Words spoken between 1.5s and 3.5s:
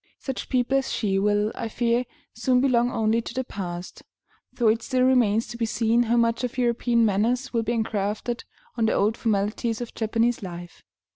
I fear, soon belong only to the